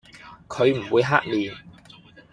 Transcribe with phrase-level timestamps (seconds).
[0.47, 1.55] 佢唔會黑面